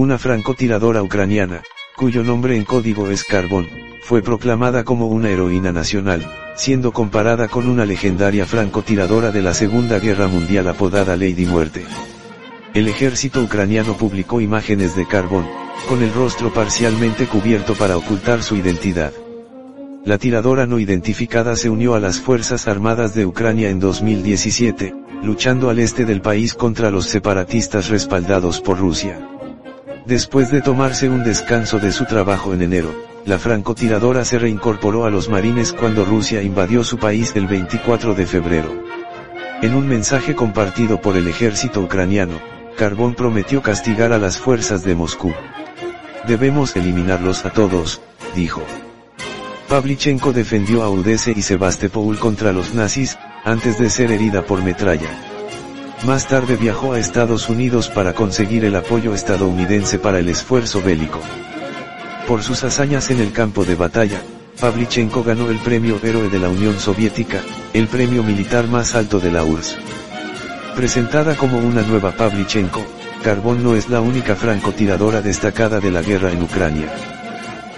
[0.00, 1.62] una francotiradora ucraniana,
[1.94, 3.68] cuyo nombre en código es Carbón,
[4.02, 6.26] fue proclamada como una heroína nacional,
[6.56, 11.84] siendo comparada con una legendaria francotiradora de la Segunda Guerra Mundial apodada Lady Muerte.
[12.72, 15.46] El ejército ucraniano publicó imágenes de Carbón,
[15.86, 19.12] con el rostro parcialmente cubierto para ocultar su identidad.
[20.06, 25.68] La tiradora no identificada se unió a las Fuerzas Armadas de Ucrania en 2017, luchando
[25.68, 29.39] al este del país contra los separatistas respaldados por Rusia.
[30.06, 32.94] Después de tomarse un descanso de su trabajo en enero,
[33.26, 38.26] la francotiradora se reincorporó a los marines cuando Rusia invadió su país el 24 de
[38.26, 38.82] febrero.
[39.62, 42.40] En un mensaje compartido por el ejército ucraniano,
[42.78, 45.34] Carbón prometió castigar a las fuerzas de Moscú.
[46.26, 48.00] Debemos eliminarlos a todos,
[48.34, 48.62] dijo.
[49.68, 55.29] Pavlichenko defendió a Udese y Sebastopol contra los nazis, antes de ser herida por metralla.
[56.04, 61.20] Más tarde viajó a Estados Unidos para conseguir el apoyo estadounidense para el esfuerzo bélico.
[62.26, 64.22] Por sus hazañas en el campo de batalla,
[64.58, 67.42] Pavlichenko ganó el premio Héroe de la Unión Soviética,
[67.74, 69.78] el premio militar más alto de la URSS.
[70.74, 72.82] Presentada como una nueva Pavlichenko,
[73.22, 77.19] Carbón no es la única francotiradora destacada de la guerra en Ucrania.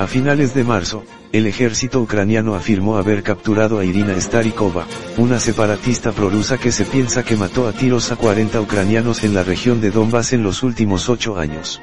[0.00, 4.86] A finales de marzo, el ejército ucraniano afirmó haber capturado a Irina Starikova,
[5.18, 9.42] una separatista prorrusa que se piensa que mató a tiros a 40 ucranianos en la
[9.42, 11.82] región de Donbass en los últimos ocho años.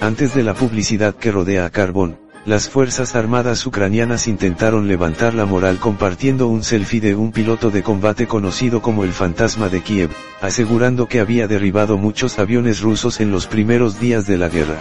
[0.00, 5.46] Antes de la publicidad que rodea a Carbón, las Fuerzas Armadas ucranianas intentaron levantar la
[5.46, 10.10] moral compartiendo un selfie de un piloto de combate conocido como el Fantasma de Kiev,
[10.40, 14.80] asegurando que había derribado muchos aviones rusos en los primeros días de la guerra.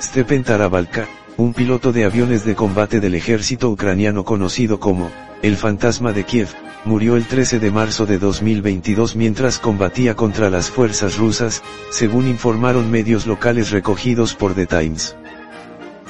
[0.00, 1.06] Stepen Tarabalka,
[1.38, 5.08] un piloto de aviones de combate del ejército ucraniano conocido como,
[5.40, 6.48] el fantasma de Kiev,
[6.84, 12.90] murió el 13 de marzo de 2022 mientras combatía contra las fuerzas rusas, según informaron
[12.90, 15.14] medios locales recogidos por The Times.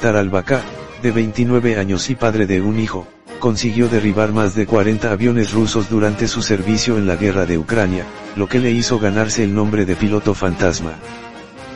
[0.00, 0.62] Taralbaka,
[1.02, 3.06] de 29 años y padre de un hijo,
[3.38, 8.06] consiguió derribar más de 40 aviones rusos durante su servicio en la guerra de Ucrania,
[8.34, 10.94] lo que le hizo ganarse el nombre de piloto fantasma.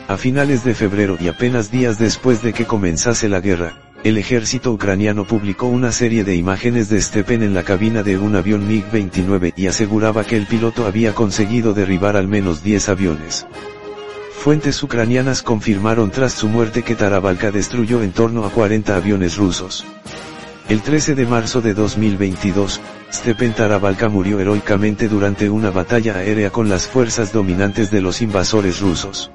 [0.07, 4.73] A finales de febrero y apenas días después de que comenzase la guerra, el ejército
[4.73, 9.53] ucraniano publicó una serie de imágenes de Stepen en la cabina de un avión MiG-29
[9.55, 13.47] y aseguraba que el piloto había conseguido derribar al menos 10 aviones.
[14.37, 19.85] Fuentes ucranianas confirmaron tras su muerte que Tarabalka destruyó en torno a 40 aviones rusos.
[20.67, 22.81] El 13 de marzo de 2022,
[23.13, 28.81] Stepen Tarabalka murió heroicamente durante una batalla aérea con las fuerzas dominantes de los invasores
[28.81, 29.31] rusos.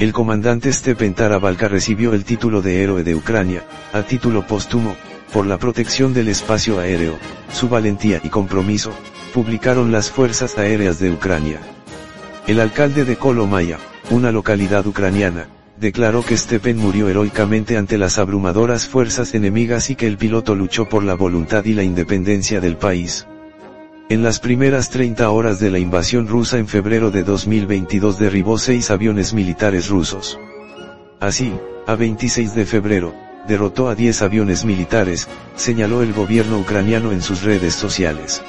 [0.00, 4.96] El comandante Stepen Tarabalka recibió el título de Héroe de Ucrania, a título póstumo,
[5.30, 7.18] por la protección del espacio aéreo,
[7.52, 8.94] su valentía y compromiso,
[9.34, 11.60] publicaron las Fuerzas Aéreas de Ucrania.
[12.46, 13.78] El alcalde de Kolomaya,
[14.08, 20.06] una localidad ucraniana, declaró que Stepen murió heroicamente ante las abrumadoras fuerzas enemigas y que
[20.06, 23.26] el piloto luchó por la voluntad y la independencia del país.
[24.10, 28.90] En las primeras 30 horas de la invasión rusa en febrero de 2022 derribó seis
[28.90, 30.36] aviones militares rusos.
[31.20, 31.52] Así,
[31.86, 33.14] a 26 de febrero,
[33.46, 38.42] derrotó a 10 aviones militares, señaló el gobierno ucraniano en sus redes sociales.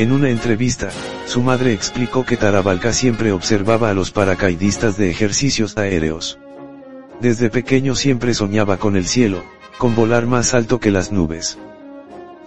[0.00, 0.90] En una entrevista,
[1.26, 6.40] su madre explicó que Tarabalka siempre observaba a los paracaidistas de ejercicios aéreos.
[7.20, 9.44] Desde pequeño siempre soñaba con el cielo,
[9.78, 11.56] con volar más alto que las nubes.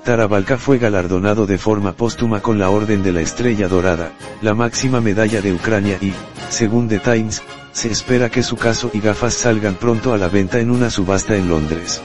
[0.06, 4.12] Tarabalka fue galardonado de forma póstuma con la Orden de la Estrella Dorada,
[4.44, 6.14] la máxima medalla de Ucrania y,
[6.50, 10.60] según The Times, se espera que su caso y gafas salgan pronto a la venta
[10.60, 12.04] en una subasta en Londres.